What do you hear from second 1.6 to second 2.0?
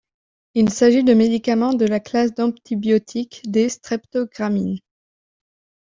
de la